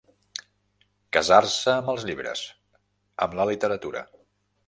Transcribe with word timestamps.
Casar-se 1.17 1.75
amb 1.75 1.91
els 1.93 2.07
llibres, 2.09 2.43
amb 3.27 3.39
la 3.41 3.49
literatura. 3.53 4.05